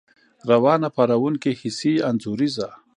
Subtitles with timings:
[0.49, 2.67] روانه، پارونکې،، حسي، انځوريزه